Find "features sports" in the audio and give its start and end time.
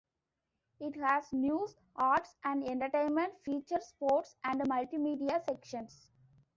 3.43-4.35